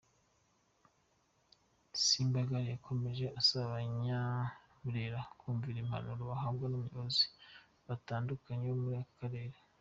Sembagare 2.05 2.65
yakomeje 2.73 3.25
asaba 3.39 3.65
Abanyaburera 3.69 5.19
kumvira 5.39 5.77
impanuro 5.83 6.21
bahabwa 6.31 6.65
n’abayobozi 6.67 7.25
batandukanye 7.87 8.65
bo 8.69 8.79
muri 8.85 8.97
ako 9.01 9.13
karere. 9.21 9.57